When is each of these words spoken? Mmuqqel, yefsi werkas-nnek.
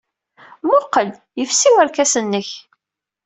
Mmuqqel, 0.63 1.09
yefsi 1.39 1.69
werkas-nnek. 1.75 2.49